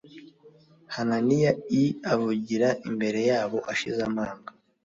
[0.95, 4.49] Hananiya iavugira imbere yabo ashize amanga